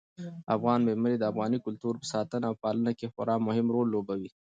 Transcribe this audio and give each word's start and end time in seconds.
افغان 0.55 0.79
مېرمنې 0.87 1.17
د 1.19 1.23
افغاني 1.31 1.59
کلتور 1.65 1.93
په 2.01 2.05
ساتنه 2.13 2.45
او 2.49 2.55
پالنه 2.63 2.91
کې 2.99 3.11
خورا 3.13 3.35
مهم 3.47 3.67
رول 3.75 3.87
لوبوي. 3.93 4.29